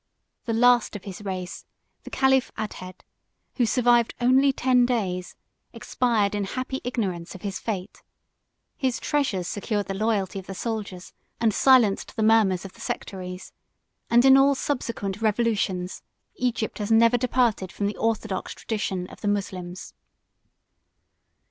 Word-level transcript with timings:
The 0.45 0.53
last 0.53 0.95
of 0.95 1.03
his 1.03 1.23
race, 1.23 1.63
the 2.05 2.09
caliph 2.09 2.51
Adhed, 2.57 3.03
who 3.57 3.67
survived 3.67 4.15
only 4.19 4.51
ten 4.51 4.83
days, 4.83 5.35
expired 5.73 6.33
in 6.33 6.43
happy 6.43 6.81
ignorance 6.83 7.35
of 7.35 7.43
his 7.43 7.59
fate; 7.59 8.01
his 8.75 8.99
treasures 8.99 9.47
secured 9.47 9.85
the 9.85 9.93
loyalty 9.93 10.39
of 10.39 10.47
the 10.47 10.55
soldiers, 10.55 11.13
and 11.39 11.53
silenced 11.53 12.15
the 12.15 12.23
murmurs 12.23 12.65
of 12.65 12.73
the 12.73 12.81
sectaries; 12.81 13.53
and 14.09 14.25
in 14.25 14.37
all 14.37 14.55
subsequent 14.55 15.21
revolutions, 15.21 16.01
Egypt 16.33 16.79
has 16.79 16.91
never 16.91 17.15
departed 17.15 17.71
from 17.71 17.85
the 17.85 17.97
orthodox 17.97 18.55
tradition 18.55 19.05
of 19.09 19.21
the 19.21 19.27
Moslems. 19.27 19.93